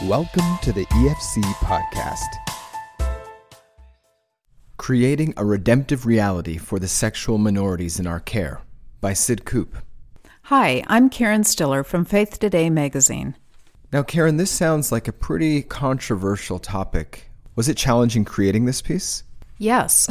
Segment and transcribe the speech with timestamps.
[0.00, 2.26] Welcome to the EFC podcast.
[4.76, 8.62] Creating a Redemptive Reality for the Sexual Minorities in Our Care
[9.00, 9.76] by Sid Koop.
[10.44, 13.36] Hi, I'm Karen Stiller from Faith Today magazine.
[13.92, 17.30] Now, Karen, this sounds like a pretty controversial topic.
[17.54, 19.22] Was it challenging creating this piece?
[19.58, 20.08] Yes,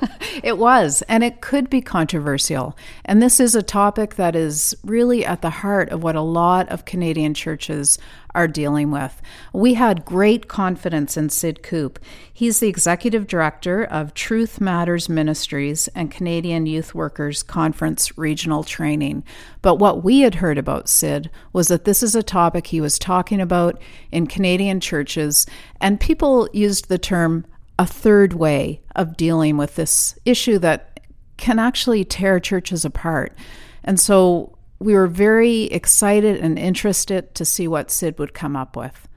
[0.42, 2.76] it was, and it could be controversial.
[3.04, 6.68] And this is a topic that is really at the heart of what a lot
[6.68, 7.98] of Canadian churches
[8.36, 9.22] are dealing with.
[9.54, 11.98] We had great confidence in Sid Koop.
[12.30, 19.24] He's the executive director of Truth Matters Ministries and Canadian Youth Workers Conference Regional Training.
[19.62, 22.98] But what we had heard about Sid was that this is a topic he was
[22.98, 23.80] talking about
[24.12, 25.46] in Canadian churches,
[25.80, 27.46] and people used the term
[27.78, 31.00] a third way of dealing with this issue that
[31.36, 33.36] can actually tear churches apart.
[33.84, 38.76] And so we were very excited and interested to see what Sid would come up
[38.76, 39.08] with.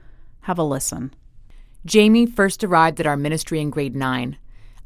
[0.42, 1.14] Have a listen.
[1.86, 4.36] Jaimie first arrived at our ministry in grade 9.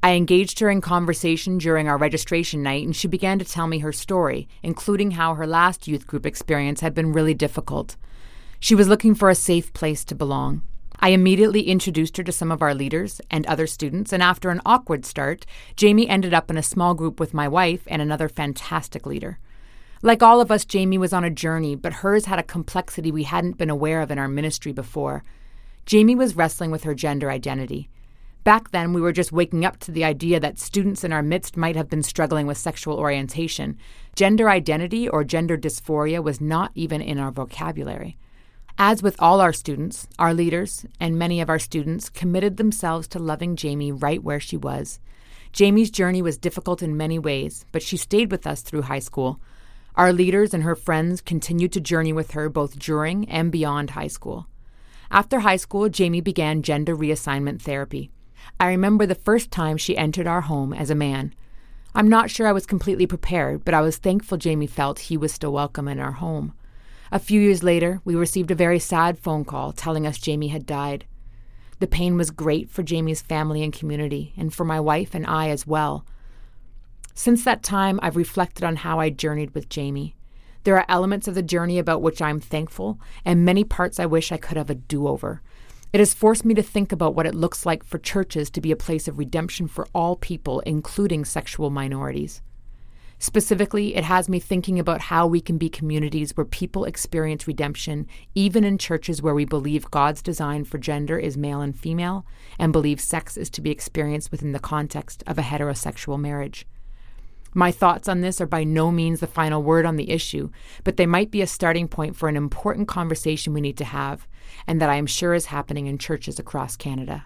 [0.02, 3.78] I engaged her in conversation during our registration night, and she began to tell me
[3.78, 7.96] her story, including how her last youth group experience had been really difficult.
[8.60, 10.62] She was looking for a safe place to belong.
[11.00, 14.62] I immediately introduced her to some of our leaders and other students, and after an
[14.64, 15.44] awkward start,
[15.76, 19.38] Jaimie ended up in a small group with my wife and another fantastic leader.
[20.02, 23.22] Like all of us, Jaimie was on a journey, but hers had a complexity we
[23.24, 25.24] hadn't been aware of in our ministry before.
[25.86, 27.88] Jaimie was wrestling with her gender identity.
[28.44, 31.56] Back then, we were just waking up to the idea that students in our midst
[31.56, 33.78] might have been struggling with sexual orientation.
[34.14, 38.18] Gender identity or gender dysphoria was not even in our vocabulary.
[38.78, 43.20] As with all our students, our leaders, and many of our students committed themselves to
[43.20, 44.98] loving Jaimie right where she was.
[45.52, 49.40] Jaimie's journey was difficult in many ways, but she stayed with us through high school.
[49.94, 54.08] Our leaders and her friends continued to journey with her both during and beyond high
[54.08, 54.48] school.
[55.08, 58.10] After high school, Jaimie began gender reassignment therapy.
[58.58, 61.32] I remember the first time she entered our home as a man.
[61.94, 65.32] I'm not sure I was completely prepared, but I was thankful Jaimie felt he was
[65.32, 66.54] still welcome in our home.
[67.14, 70.66] A few years later, we received a very sad phone call telling us Jaimie had
[70.66, 71.04] died.
[71.78, 75.50] The pain was great for Jaimie's family and community, and for my wife and I
[75.50, 76.04] as well.
[77.14, 80.14] Since that time, I've reflected on how I journeyed with Jaimie.
[80.64, 84.32] There are elements of the journey about which I'm thankful, and many parts I wish
[84.32, 85.40] I could have a do over.
[85.92, 88.72] It has forced me to think about what it looks like for churches to be
[88.72, 92.42] a place of redemption for all people, including sexual minorities.
[93.24, 98.06] Specifically, it has me thinking about how we can be communities where people experience redemption,
[98.34, 102.26] even in churches where we believe God's design for gender is male and female,
[102.58, 106.66] and believe sex is to be experienced within the context of a heterosexual marriage.
[107.54, 110.50] My thoughts on this are by no means the final word on the issue,
[110.84, 114.28] but they might be a starting point for an important conversation we need to have,
[114.66, 117.24] and that I am sure is happening in churches across Canada.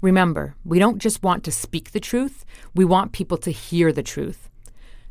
[0.00, 2.44] Remember, we don't just want to speak the truth,
[2.74, 4.48] we want people to hear the truth.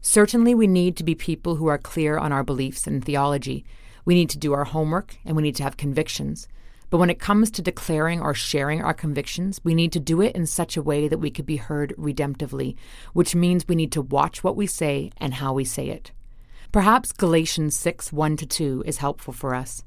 [0.02, 3.64] Certainly, we need to be people who are clear on our beliefs and theology.
[4.04, 6.48] We need to do our homework and we need to have convictions.
[6.90, 10.36] But when it comes to declaring or sharing our convictions, we need to do it
[10.36, 12.76] in such a way that we could be heard redemptively,
[13.14, 16.12] which means we need to watch what we say and how we say it.
[16.72, 19.84] Perhaps Galatians 6 1 2 is helpful for us.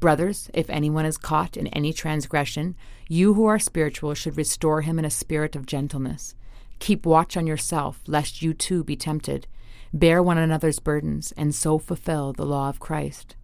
[0.00, 2.76] Brothers, if anyone is caught in any transgression,
[3.08, 6.34] you who are spiritual should restore him in a spirit of gentleness.
[6.78, 9.46] Keep watch on yourself, lest you too be tempted.
[9.92, 13.36] Bear one another's burdens, and so fulfill the law of Christ.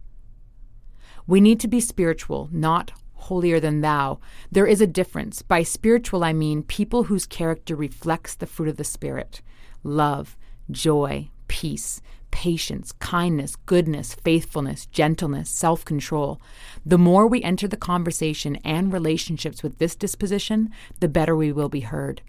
[1.27, 4.19] We need to be spiritual, not holier than thou.
[4.51, 5.41] There is a difference.
[5.41, 9.41] By spiritual, I mean people whose character reflects the fruit of the Spirit
[9.83, 10.37] love,
[10.71, 12.01] joy, peace,
[12.31, 16.39] patience, kindness, goodness, faithfulness, gentleness, self control.
[16.85, 20.69] The more we enter the conversation and relationships with this disposition,
[20.99, 22.21] the better we will be heard.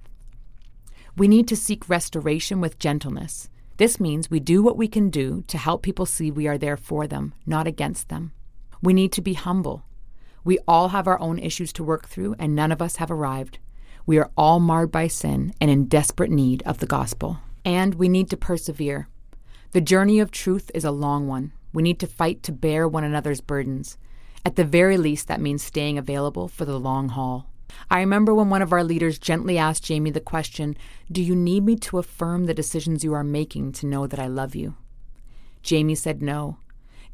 [1.17, 3.49] We need to seek restoration with gentleness.
[3.79, 6.77] This means we do what we can do to help people see we are there
[6.77, 8.33] for them, not against them.
[8.83, 9.83] We need to be humble.
[10.45, 13.59] We all have our own issues to work through, and none of us have arrived.
[14.05, 17.39] We are all marred by sin and in desperate need of the gospel.
[17.65, 19.09] And we need to persevere.
[19.73, 21.53] The journey of truth is a long one.
[21.73, 23.97] We need to fight to bear one another's burdens.
[24.45, 27.49] At the very least, that means staying available for the long haul.
[27.91, 30.77] I remember when one of our leaders gently asked Jaimie the question
[31.11, 34.27] Do you need me to affirm the decisions you are making to know that I
[34.27, 34.75] love you?
[35.63, 36.59] Jaimie said no.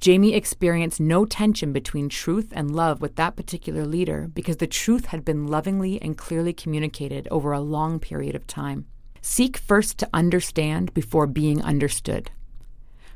[0.01, 5.07] Jaimie experienced no tension between truth and love with that particular leader because the truth
[5.07, 8.87] had been lovingly and clearly communicated over a long period of time.
[9.21, 12.33] Seek first to understand before being understood.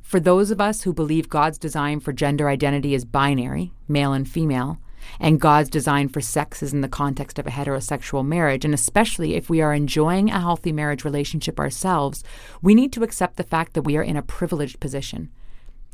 [0.00, 4.28] For those of us who believe God's design for gender identity is binary, male and
[4.28, 4.78] female,
[5.20, 9.34] and God's design for sex is in the context of a heterosexual marriage, and especially
[9.34, 12.22] if we are enjoying a healthy marriage relationship ourselves,
[12.62, 15.30] we need to accept the fact that we are in a privileged position.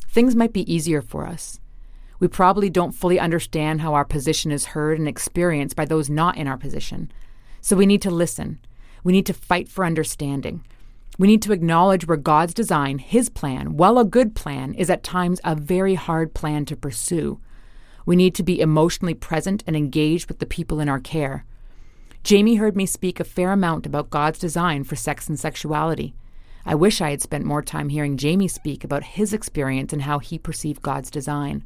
[0.08, 1.60] Things might be easier for us.
[2.20, 6.36] We probably don't fully understand how our position is heard and experienced by those not
[6.36, 7.10] in our position.
[7.60, 8.60] So we need to listen.
[9.02, 10.64] We need to fight for understanding.
[11.18, 15.02] We need to acknowledge where God's design, His plan, while a good plan, is at
[15.02, 17.40] times a very hard plan to pursue.
[18.04, 21.44] We need to be emotionally present and engaged with the people in our care.
[22.24, 26.14] Jaimie heard me speak a fair amount about God's design for sex and sexuality.
[26.64, 30.20] I wish I had spent more time hearing Jaimie speak about his experience and how
[30.20, 31.64] he perceived God's design.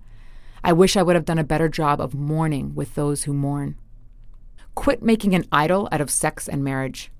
[0.64, 3.76] I wish I would have done a better job of mourning with those who mourn.
[4.74, 7.10] Quit making an idol out of sex and marriage.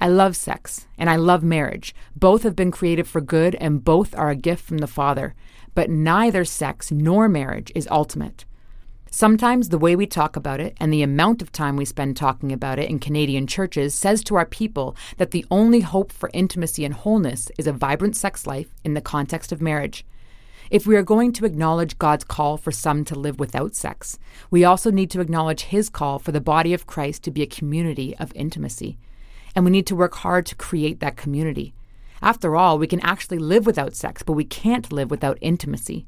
[0.00, 1.94] I love sex and I love marriage.
[2.16, 5.34] Both have been created for good and both are a gift from the Father.
[5.74, 8.44] But neither sex nor marriage is ultimate.
[9.10, 12.50] Sometimes the way we talk about it and the amount of time we spend talking
[12.50, 16.84] about it in Canadian churches says to our people that the only hope for intimacy
[16.84, 20.06] and wholeness is a vibrant sex life in the context of marriage.
[20.70, 24.18] If we are going to acknowledge God's call for some to live without sex,
[24.50, 27.46] we also need to acknowledge His call for the body of Christ to be a
[27.46, 28.96] community of intimacy
[29.54, 31.74] and we need to work hard to create that community.
[32.22, 36.06] After all, we can actually live without sex, but we can't live without intimacy.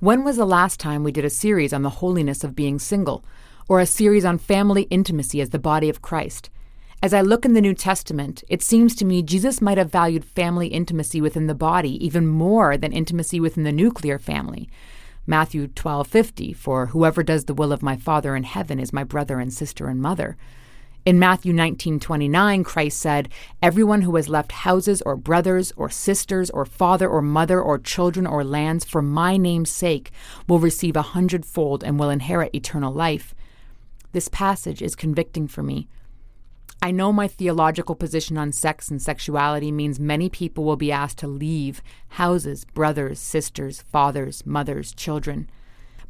[0.00, 3.24] When was the last time we did a series on the holiness of being single,
[3.68, 6.48] or a series on family intimacy as the body of Christ?
[7.02, 10.24] As I look in the New Testament, it seems to me Jesus might have valued
[10.24, 14.70] family intimacy within the body even more than intimacy within the nuclear family.
[15.26, 19.38] Matthew 12:50 for whoever does the will of my Father in heaven is my brother
[19.38, 20.38] and sister and mother.
[21.06, 23.28] In Matthew 19:29, Christ said,
[23.60, 28.26] "Everyone who has left houses or brothers or sisters or father or mother or children
[28.26, 30.10] or lands for my name's sake
[30.48, 33.34] will receive a hundredfold and will inherit eternal life."
[34.12, 35.88] This passage is convicting for me.
[36.80, 41.18] I know my theological position on sex and sexuality means many people will be asked
[41.18, 45.50] to leave houses, brothers, sisters, fathers, mothers, children.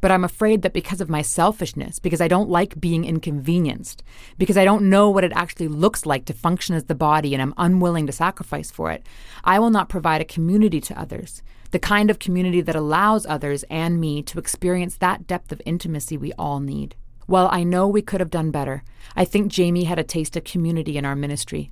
[0.05, 4.03] But I'm afraid that because of my selfishness, because I don't like being inconvenienced,
[4.37, 7.41] because I don't know what it actually looks like to function as the body and
[7.41, 9.03] I'm unwilling to sacrifice for it,
[9.43, 11.41] I will not provide a community to others,
[11.71, 16.17] the kind of community that allows others and me to experience that depth of intimacy
[16.17, 16.95] we all need.
[17.27, 18.83] Well, I know we could have done better,
[19.15, 21.71] I think Jaimie had a taste of community in our ministry.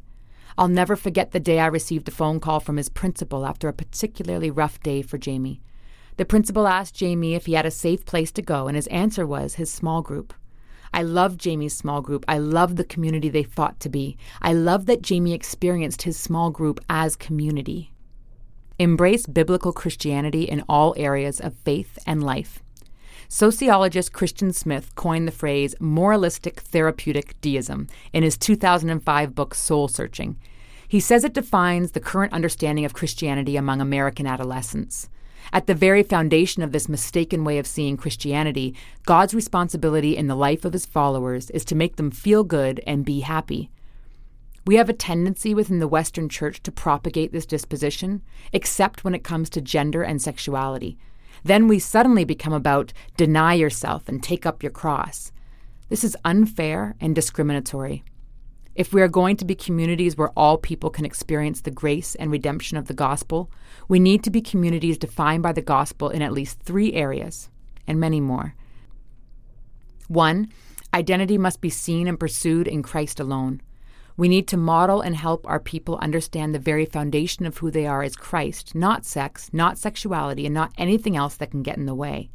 [0.57, 3.73] I'll never forget the day I received a phone call from his principal after a
[3.73, 5.59] particularly rough day for Jaimie.
[6.17, 9.25] The principal asked Jaimie if he had a safe place to go, and his answer
[9.25, 10.33] was his small group.
[10.93, 12.23] I love Jaimie's small group.
[12.27, 14.15] I love the community they fought to be.
[14.41, 17.93] I love that Jaimie experienced his small group as community.
[18.77, 22.61] Embrace biblical Christianity in all areas of faith and life.
[23.27, 30.37] Sociologist Christian Smith coined the phrase moralistic therapeutic deism in his 2005 book Soul Searching.
[30.87, 35.09] He says it defines the current understanding of Christianity among American adolescents.
[35.51, 38.75] At the very foundation of this mistaken way of seeing Christianity,
[39.05, 43.05] God's responsibility in the life of his followers is to make them feel good and
[43.05, 43.69] be happy.
[44.65, 48.21] We have a tendency within the Western Church to propagate this disposition,
[48.53, 50.97] except when it comes to gender and sexuality.
[51.43, 55.33] Then we suddenly become about deny yourself and take up your cross.
[55.89, 58.03] This is unfair and discriminatory.
[58.75, 62.31] If we are going to be communities where all people can experience the grace and
[62.31, 63.51] redemption of the gospel,
[63.87, 67.49] we need to be communities defined by the gospel in at least three areas,
[67.85, 68.55] and many more.
[70.07, 70.49] One,
[70.91, 73.61] identity must be seen and pursued in Christ alone.
[74.17, 77.85] We need to model and help our people understand the very foundation of who they
[77.85, 81.85] are as Christ, not sex, not sexuality, and not anything else that can get in
[81.85, 82.29] the way.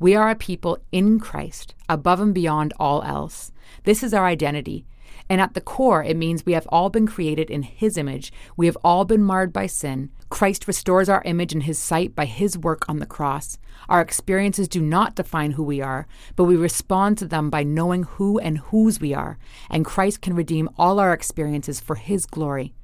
[0.00, 3.52] We are a people in Christ, above and beyond all else.
[3.84, 4.86] This is our identity,
[5.28, 8.32] and at the core, it means we have all been created in His image.
[8.56, 10.10] We have all been marred by sin.
[10.30, 13.58] Christ restores our image in His sight by His work on the cross.
[13.88, 16.06] Our experiences do not define who we are,
[16.36, 19.38] but we respond to them by knowing who and whose we are.
[19.68, 22.74] And Christ can redeem all our experiences for His glory.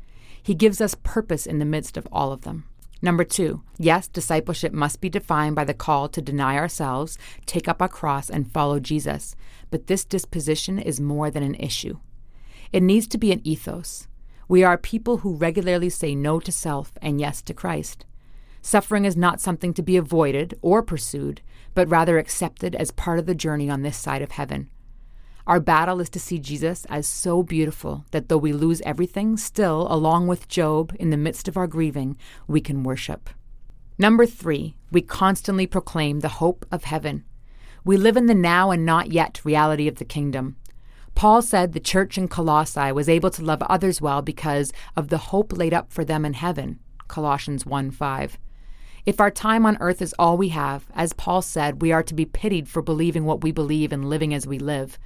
[0.42, 2.64] He gives us purpose in the midst of all of them.
[3.00, 7.82] Number two, yes, discipleship must be defined by the call to deny ourselves, take up
[7.82, 9.36] our cross, and follow Jesus.
[9.70, 11.98] But this disposition is more than an issue.
[12.72, 14.08] It needs to be an ethos.
[14.48, 18.04] We are people who regularly say no to self and yes to Christ.
[18.60, 21.42] Suffering is not something to be avoided or pursued,
[21.74, 24.70] but rather accepted as part of the journey on this side of heaven.
[25.46, 29.86] Our battle is to see Jesus as so beautiful that though we lose everything, still,
[29.90, 32.16] along with Job, in the midst of our grieving,
[32.48, 33.28] we can worship.
[33.98, 37.24] Number three, we constantly proclaim the hope of heaven.
[37.84, 40.56] We live in the now and not yet reality of the kingdom.
[41.14, 45.18] Paul said the church in Colossae was able to love others well because of the
[45.18, 46.80] hope laid up for them in heaven.
[47.08, 48.38] Colossians 1 5.
[49.06, 52.14] If our time on earth is all we have, as Paul said, we are to
[52.14, 54.98] be pitied for believing what we believe and living as we live.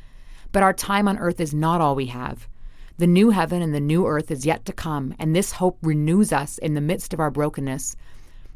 [0.52, 2.48] But our time on earth is not all we have.
[2.96, 6.32] The new heaven and the new earth is yet to come, and this hope renews
[6.32, 7.96] us in the midst of our brokenness.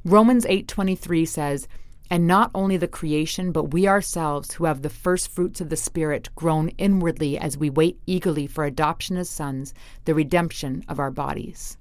[0.05, 1.69] Romans 8:23 says,
[2.13, 5.79] "And not only the creation, but we ourselves who have the first fruits of the
[5.79, 9.73] spirit groan inwardly as we wait eagerly for adoption as sons,
[10.05, 11.79] the redemption of our bodies."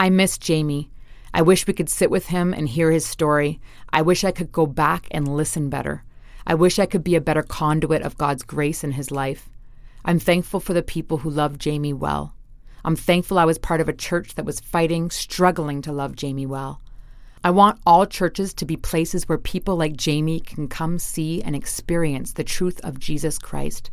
[0.00, 0.88] I miss Jaimie.
[1.32, 3.60] I wish we could sit with him and hear his story.
[3.92, 6.02] I wish I could go back and listen better.
[6.44, 9.48] I wish I could be a better conduit of God's grace in his life.
[10.04, 12.34] I'm thankful for the people who love Jaimie well.
[12.84, 16.48] I'm thankful I was part of a church that was fighting, struggling to love Jaimie
[16.48, 16.80] well.
[17.44, 21.54] I want all churches to be places where people like Jaimie can come see and
[21.54, 23.90] experience the truth of Jesus Christ.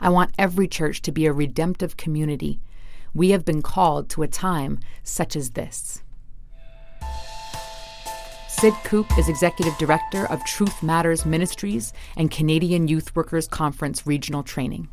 [0.00, 2.60] I want every church to be a redemptive community.
[3.14, 6.02] We have been called to a time such as this.
[8.48, 14.42] Sid Koop is Executive Director of Truth Matters Ministries and Canadian Youth Workers Conference Regional
[14.42, 14.88] Training.